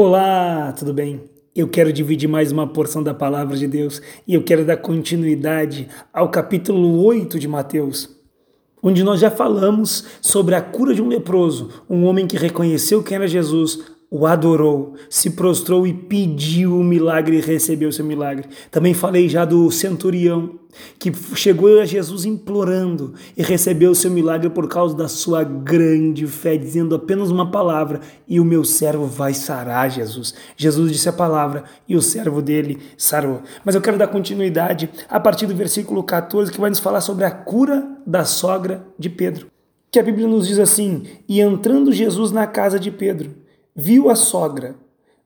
[0.00, 1.24] Olá, tudo bem?
[1.56, 5.88] Eu quero dividir mais uma porção da palavra de Deus e eu quero dar continuidade
[6.12, 8.08] ao capítulo 8 de Mateus,
[8.80, 13.16] onde nós já falamos sobre a cura de um leproso, um homem que reconheceu quem
[13.16, 18.48] era Jesus, o adorou, se prostrou e pediu o milagre e recebeu seu milagre.
[18.70, 20.58] Também falei já do centurião,
[20.98, 26.26] que chegou a Jesus implorando e recebeu o seu milagre por causa da sua grande
[26.26, 30.34] fé, dizendo apenas uma palavra e o meu servo vai sarar, Jesus.
[30.56, 33.42] Jesus disse a palavra e o servo dele sarou.
[33.62, 37.24] Mas eu quero dar continuidade a partir do versículo 14, que vai nos falar sobre
[37.24, 39.48] a cura da sogra de Pedro.
[39.90, 43.30] Que a Bíblia nos diz assim: E entrando Jesus na casa de Pedro,
[43.80, 44.74] viu a sogra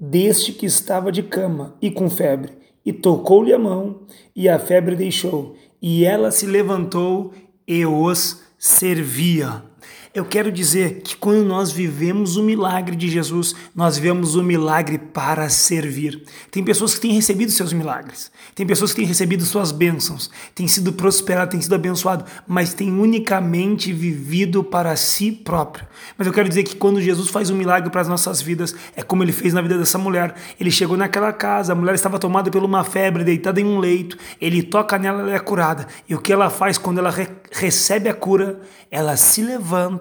[0.00, 4.00] deste que estava de cama e com febre, e tocou-lhe a mão,
[4.34, 7.34] e a febre deixou, e ela se levantou
[7.66, 9.67] e os servia.
[10.14, 14.96] Eu quero dizer que quando nós vivemos o milagre de Jesus, nós vivemos o milagre
[14.96, 16.22] para servir.
[16.50, 20.66] Tem pessoas que têm recebido seus milagres, tem pessoas que têm recebido suas bênçãos, têm
[20.66, 25.86] sido prosperadas, têm sido abençoado, mas têm unicamente vivido para si próprio.
[26.16, 29.02] Mas eu quero dizer que quando Jesus faz um milagre para as nossas vidas, é
[29.02, 30.34] como ele fez na vida dessa mulher.
[30.58, 34.16] Ele chegou naquela casa, a mulher estava tomada por uma febre, deitada em um leito,
[34.40, 35.86] ele toca nela, ela é curada.
[36.08, 38.60] E o que ela faz quando ela re recebe a cura?
[38.90, 39.97] Ela se levanta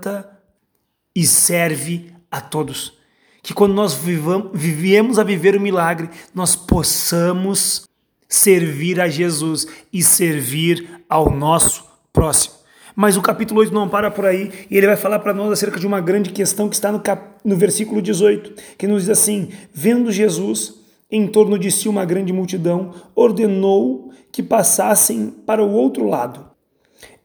[1.16, 2.94] e serve a todos.
[3.42, 7.88] Que quando nós vivamos, a viver o milagre, nós possamos
[8.28, 12.56] servir a Jesus e servir ao nosso próximo.
[12.96, 15.80] Mas o capítulo 8 não para por aí e ele vai falar para nós acerca
[15.80, 17.36] de uma grande questão que está no, cap...
[17.46, 20.74] no versículo 18, que nos diz assim: Vendo Jesus
[21.10, 26.46] em torno de si uma grande multidão, ordenou que passassem para o outro lado.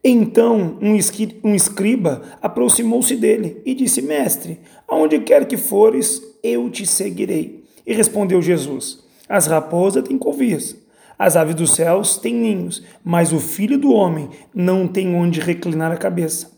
[0.05, 4.59] Então um, escriba aproximou-se dele e disse: Mestre,
[4.89, 7.63] aonde quer que fores, eu te seguirei.
[7.87, 10.77] E respondeu Jesus: As raposas têm covias,
[11.17, 15.93] as aves dos céus têm ninhos, mas o filho do homem não tem onde reclinar
[15.93, 16.51] a cabeça.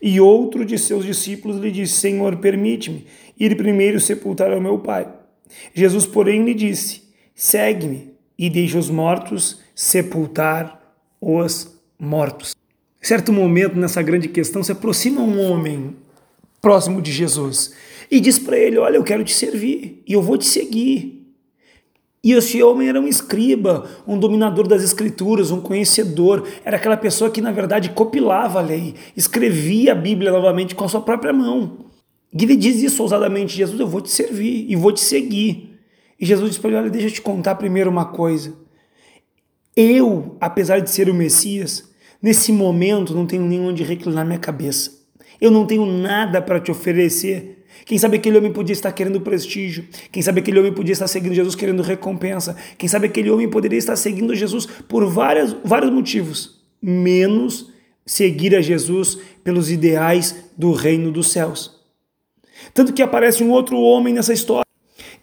[0.00, 3.06] E outro de seus discípulos lhe disse: Senhor, permite-me
[3.36, 5.08] ir primeiro sepultar ao meu pai.
[5.74, 7.02] Jesus, porém, lhe disse:
[7.34, 10.80] Segue-me e deixa os mortos sepultar
[11.20, 12.54] os mortos
[13.06, 15.96] certo momento nessa grande questão, se aproxima um homem
[16.60, 17.74] próximo de Jesus
[18.10, 21.22] e diz para ele: Olha, eu quero te servir e eu vou te seguir.
[22.22, 27.30] E esse homem era um escriba, um dominador das escrituras, um conhecedor, era aquela pessoa
[27.30, 31.84] que na verdade copilava a lei, escrevia a Bíblia novamente com a sua própria mão.
[32.32, 35.78] E ele diz isso ousadamente: Jesus, eu vou te servir e vou te seguir.
[36.18, 38.54] E Jesus diz para ele: Olha, deixa eu te contar primeiro uma coisa.
[39.76, 41.93] Eu, apesar de ser o Messias,
[42.24, 44.90] Nesse momento não tenho nem onde reclinar minha cabeça.
[45.38, 47.66] Eu não tenho nada para te oferecer.
[47.84, 49.84] Quem sabe aquele homem podia estar querendo prestígio.
[50.10, 52.56] Quem sabe aquele homem podia estar seguindo Jesus querendo recompensa.
[52.78, 57.70] Quem sabe aquele homem poderia estar seguindo Jesus por várias, vários motivos, menos
[58.06, 61.78] seguir a Jesus pelos ideais do reino dos céus.
[62.72, 64.64] Tanto que aparece um outro homem nessa história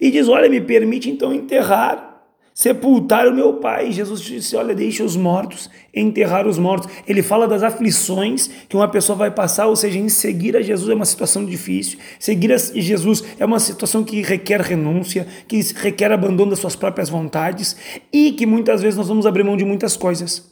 [0.00, 2.11] e diz: Olha, me permite então enterrar
[2.54, 3.92] sepultar o meu pai.
[3.92, 6.88] Jesus disse: Olha, deixe os mortos enterrar os mortos.
[7.06, 10.88] Ele fala das aflições que uma pessoa vai passar, ou seja, em seguir a Jesus
[10.88, 11.98] é uma situação difícil.
[12.18, 17.08] Seguir a Jesus é uma situação que requer renúncia, que requer abandono das suas próprias
[17.08, 17.76] vontades
[18.12, 20.50] e que muitas vezes nós vamos abrir mão de muitas coisas.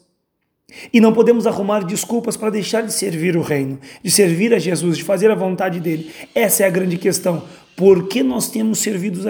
[0.92, 4.98] E não podemos arrumar desculpas para deixar de servir o reino, de servir a Jesus,
[4.98, 6.10] de fazer a vontade dele.
[6.34, 7.42] Essa é a grande questão.
[7.80, 9.22] Por que nós temos servido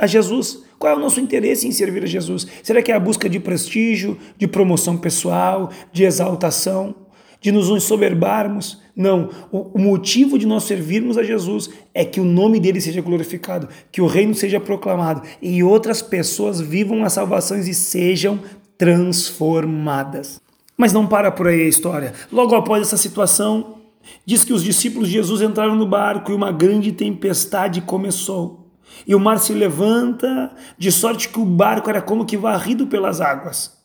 [0.00, 0.64] a Jesus?
[0.80, 2.44] Qual é o nosso interesse em servir a Jesus?
[2.60, 6.92] Será que é a busca de prestígio, de promoção pessoal, de exaltação,
[7.40, 8.82] de nos ensoberbarmos?
[8.96, 9.30] Não.
[9.52, 14.02] O motivo de nós servirmos a Jesus é que o nome dele seja glorificado, que
[14.02, 18.40] o reino seja proclamado e outras pessoas vivam as salvações e sejam
[18.76, 20.40] transformadas.
[20.76, 22.12] Mas não para por aí a história.
[22.32, 23.83] Logo após essa situação,
[24.24, 28.70] diz que os discípulos de Jesus entraram no barco e uma grande tempestade começou.
[29.06, 33.20] E o mar se levanta, de sorte que o barco era como que varrido pelas
[33.20, 33.76] águas.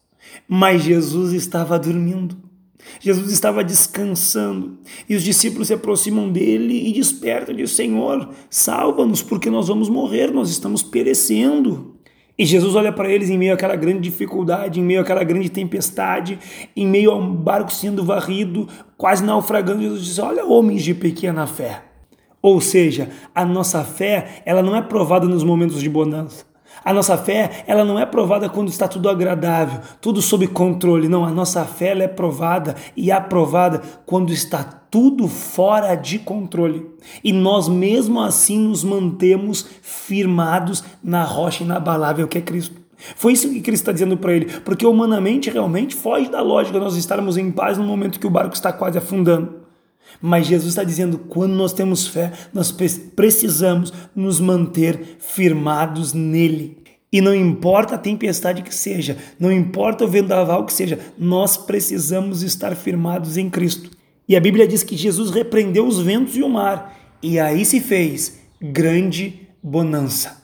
[0.48, 2.38] Mas Jesus estava dormindo.
[3.00, 4.80] Jesus estava descansando.
[5.08, 10.32] E os discípulos se aproximam dele e despertam e Senhor, salva-nos, porque nós vamos morrer,
[10.32, 11.99] nós estamos perecendo.
[12.40, 16.40] E Jesus olha para eles em meio àquela grande dificuldade, em meio àquela grande tempestade,
[16.74, 18.66] em meio a um barco sendo varrido,
[18.98, 19.82] quase naufragando.
[19.82, 21.84] Jesus diz: Olha, homens de pequena fé.
[22.42, 26.49] Ou seja, a nossa fé, ela não é provada nos momentos de bonança.
[26.84, 31.10] A nossa fé, ela não é provada quando está tudo agradável, tudo sob controle.
[31.10, 36.86] Não, a nossa fé é provada e aprovada quando está tudo fora de controle.
[37.24, 42.80] E nós mesmo assim nos mantemos firmados na rocha inabalável que é Cristo.
[43.16, 46.96] Foi isso que Cristo está dizendo para ele, porque humanamente realmente foge da lógica nós
[46.96, 49.59] estarmos em paz no momento que o barco está quase afundando.
[50.22, 52.76] Mas Jesus está dizendo: quando nós temos fé, nós
[53.16, 56.78] precisamos nos manter firmados nele.
[57.12, 62.44] E não importa a tempestade que seja, não importa o vendaval que seja, nós precisamos
[62.44, 63.90] estar firmados em Cristo.
[64.28, 67.80] E a Bíblia diz que Jesus repreendeu os ventos e o mar, e aí se
[67.80, 70.39] fez grande bonança.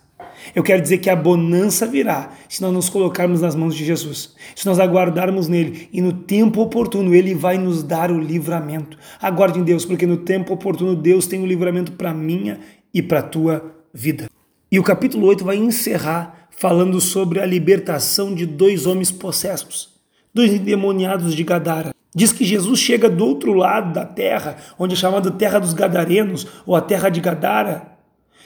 [0.54, 4.36] Eu quero dizer que a bonança virá se nós nos colocarmos nas mãos de Jesus,
[4.56, 8.98] se nós aguardarmos nele e no tempo oportuno ele vai nos dar o livramento.
[9.22, 12.60] Aguarde em Deus, porque no tempo oportuno Deus tem o livramento para minha
[12.94, 14.30] e para tua vida.
[14.72, 19.90] E o capítulo 8 vai encerrar falando sobre a libertação de dois homens possessos,
[20.34, 21.94] dois endemoniados de Gadara.
[22.16, 26.48] Diz que Jesus chega do outro lado da terra, onde é chamada Terra dos Gadarenos,
[26.66, 27.95] ou a Terra de Gadara,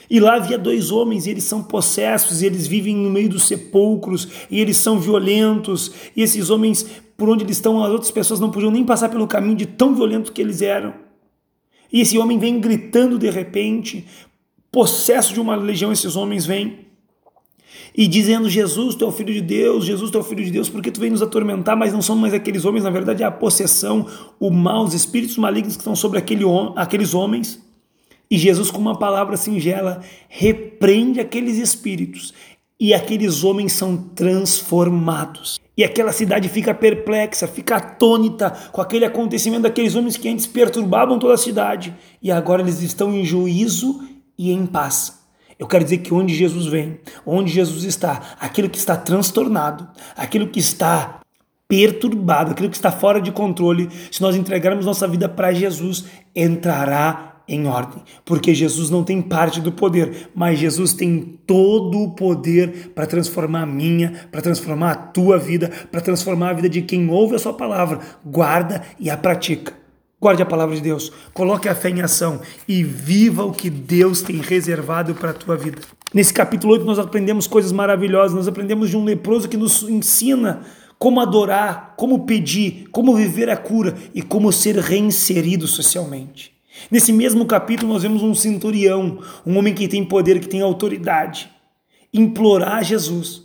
[0.08, 3.44] e lá havia dois homens, e eles são possessos, e eles vivem no meio dos
[3.44, 6.86] sepulcros, e eles são violentos, e esses homens,
[7.16, 9.94] por onde eles estão, as outras pessoas não podiam nem passar pelo caminho de tão
[9.94, 10.94] violentos que eles eram.
[11.92, 14.06] E esse homem vem gritando de repente,
[14.70, 16.90] possesso de uma legião, esses homens vêm,
[17.96, 20.50] e dizendo: Jesus, tu é o filho de Deus, Jesus, tu é o filho de
[20.50, 23.26] Deus, porque tu vem nos atormentar, mas não são mais aqueles homens, na verdade é
[23.26, 24.06] a possessão,
[24.38, 26.44] o mal, os espíritos malignos que estão sobre aquele,
[26.76, 27.69] aqueles homens.
[28.30, 32.32] E Jesus, com uma palavra singela, repreende aqueles espíritos
[32.78, 35.60] e aqueles homens são transformados.
[35.76, 41.18] E aquela cidade fica perplexa, fica atônita com aquele acontecimento daqueles homens que antes perturbavam
[41.18, 44.00] toda a cidade e agora eles estão em juízo
[44.38, 45.18] e em paz.
[45.58, 49.86] Eu quero dizer que onde Jesus vem, onde Jesus está, aquilo que está transtornado,
[50.16, 51.20] aquilo que está
[51.68, 57.29] perturbado, aquilo que está fora de controle, se nós entregarmos nossa vida para Jesus, entrará
[57.50, 62.92] em ordem, porque Jesus não tem parte do poder, mas Jesus tem todo o poder
[62.94, 67.10] para transformar a minha, para transformar a tua vida, para transformar a vida de quem
[67.10, 69.74] ouve a sua palavra, guarda e a pratica.
[70.20, 74.22] Guarde a palavra de Deus, coloque a fé em ação e viva o que Deus
[74.22, 75.80] tem reservado para a tua vida.
[76.14, 80.60] Nesse capítulo 8 nós aprendemos coisas maravilhosas, nós aprendemos de um leproso que nos ensina
[80.98, 86.59] como adorar, como pedir, como viver a cura e como ser reinserido socialmente.
[86.90, 91.50] Nesse mesmo capítulo, nós vemos um centurião, um homem que tem poder, que tem autoridade,
[92.12, 93.42] implorar Jesus,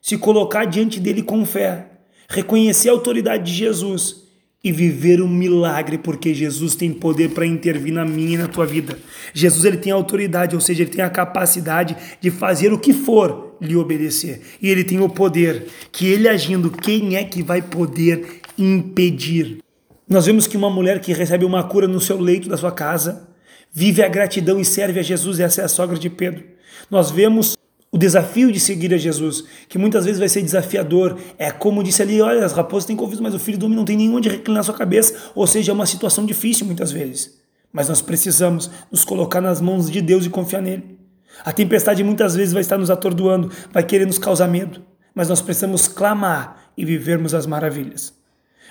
[0.00, 1.88] se colocar diante dele com fé,
[2.28, 4.24] reconhecer a autoridade de Jesus
[4.62, 8.64] e viver um milagre, porque Jesus tem poder para intervir na minha e na tua
[8.64, 8.98] vida.
[9.34, 13.56] Jesus ele tem autoridade, ou seja, ele tem a capacidade de fazer o que for
[13.60, 14.40] lhe obedecer.
[14.60, 19.63] E ele tem o poder que ele agindo, quem é que vai poder impedir?
[20.08, 23.28] Nós vemos que uma mulher que recebe uma cura no seu leito da sua casa
[23.72, 26.44] vive a gratidão e serve a Jesus, essa é a sogra de Pedro.
[26.90, 27.56] Nós vemos
[27.90, 31.16] o desafio de seguir a Jesus, que muitas vezes vai ser desafiador.
[31.38, 33.84] É como disse ali: olha, as raposas têm couvido, mas o filho do homem não
[33.84, 35.30] tem nenhum onde reclinar sua cabeça.
[35.34, 37.38] Ou seja, é uma situação difícil muitas vezes.
[37.72, 40.98] Mas nós precisamos nos colocar nas mãos de Deus e confiar nele.
[41.44, 44.82] A tempestade muitas vezes vai estar nos atordoando, vai querer nos causar medo.
[45.14, 48.12] Mas nós precisamos clamar e vivermos as maravilhas.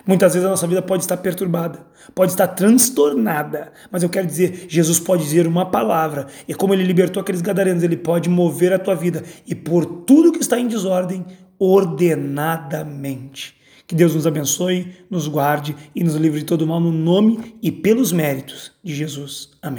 [0.05, 4.65] Muitas vezes a nossa vida pode estar perturbada, pode estar transtornada, mas eu quero dizer,
[4.67, 8.79] Jesus pode dizer uma palavra, e como ele libertou aqueles gadarenos, ele pode mover a
[8.79, 11.25] tua vida e por tudo que está em desordem,
[11.57, 13.55] ordenadamente.
[13.87, 17.71] Que Deus nos abençoe, nos guarde e nos livre de todo mal no nome e
[17.71, 19.51] pelos méritos de Jesus.
[19.61, 19.71] Amém.